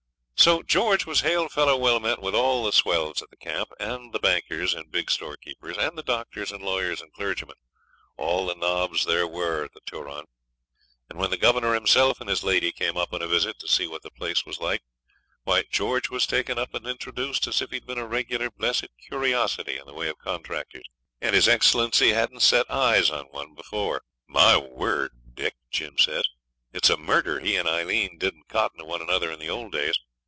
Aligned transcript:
So 0.35 0.63
George 0.63 1.05
was 1.05 1.21
hail 1.21 1.47
fellow 1.49 1.77
well 1.77 1.99
met 1.99 2.19
with 2.19 2.33
all 2.33 2.63
the 2.63 2.71
swells 2.73 3.21
at 3.21 3.29
the 3.29 3.35
camp, 3.37 3.69
and 3.79 4.11
the 4.11 4.17
bankers 4.17 4.73
and 4.73 4.91
big 4.91 5.11
storekeepers, 5.11 5.77
and 5.77 5.95
the 5.95 6.01
doctors 6.01 6.51
and 6.51 6.63
lawyers 6.63 6.99
and 6.99 7.13
clergymen, 7.13 7.57
all 8.17 8.47
the 8.47 8.55
nobs 8.55 9.05
there 9.05 9.27
were 9.27 9.65
at 9.65 9.73
the 9.73 9.81
Turon; 9.81 10.25
and 11.11 11.19
when 11.19 11.29
the 11.29 11.37
Governor 11.37 11.75
himself 11.75 12.19
and 12.19 12.27
his 12.27 12.43
lady 12.43 12.71
came 12.71 12.97
up 12.97 13.13
on 13.13 13.21
a 13.21 13.27
visit 13.27 13.59
to 13.59 13.67
see 13.67 13.85
what 13.85 14.01
the 14.01 14.09
place 14.09 14.43
was 14.43 14.59
like, 14.59 14.81
why 15.43 15.63
George 15.69 16.09
was 16.09 16.25
taken 16.25 16.57
up 16.57 16.73
and 16.73 16.87
introduced 16.87 17.45
as 17.45 17.61
if 17.61 17.69
he'd 17.69 17.85
been 17.85 17.99
a 17.99 18.07
regular 18.07 18.49
blessed 18.49 18.87
curiosity 18.99 19.77
in 19.77 19.85
the 19.85 19.93
way 19.93 20.09
of 20.09 20.17
contractors, 20.17 20.85
and 21.21 21.35
his 21.35 21.47
Excellency 21.47 22.13
hadn't 22.13 22.39
set 22.39 22.65
eyes 22.67 23.11
on 23.11 23.25
one 23.25 23.53
before. 23.53 24.01
'My 24.27 24.57
word! 24.57 25.11
Dick,' 25.35 25.53
Jim 25.69 25.99
says, 25.99 26.23
'it's 26.73 26.89
a 26.89 26.97
murder 26.97 27.41
he 27.41 27.55
and 27.57 27.69
Aileen 27.69 28.17
didn't 28.17 28.49
cotton 28.49 28.79
to 28.79 28.85
one 28.85 29.03
another 29.03 29.31
in 29.31 29.37
the 29.37 29.51
old 29.51 29.71
days. 29.73 29.99